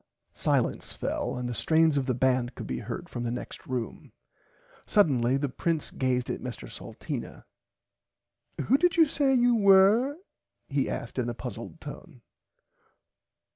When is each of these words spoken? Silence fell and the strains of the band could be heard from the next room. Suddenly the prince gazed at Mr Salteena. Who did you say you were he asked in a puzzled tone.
Silence 0.33 0.93
fell 0.93 1.37
and 1.37 1.47
the 1.47 1.53
strains 1.53 1.95
of 1.95 2.07
the 2.07 2.15
band 2.15 2.55
could 2.55 2.65
be 2.65 2.79
heard 2.79 3.07
from 3.07 3.21
the 3.21 3.29
next 3.29 3.67
room. 3.67 4.11
Suddenly 4.87 5.37
the 5.37 5.47
prince 5.47 5.91
gazed 5.91 6.31
at 6.31 6.41
Mr 6.41 6.67
Salteena. 6.67 7.45
Who 8.65 8.79
did 8.79 8.97
you 8.97 9.05
say 9.05 9.35
you 9.35 9.53
were 9.55 10.17
he 10.67 10.89
asked 10.89 11.19
in 11.19 11.29
a 11.29 11.35
puzzled 11.35 11.79
tone. 11.79 12.23